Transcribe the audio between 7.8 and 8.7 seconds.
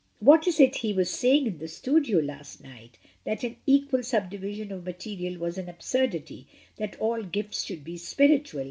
be spiritual